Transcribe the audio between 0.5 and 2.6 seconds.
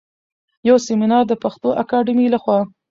يو سمينار د پښتو اکاډمۍ لخوا